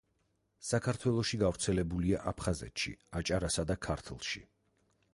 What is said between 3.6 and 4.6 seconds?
და ქართლში.